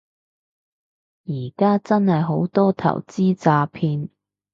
[1.27, 4.09] 而家真係好多投資詐騙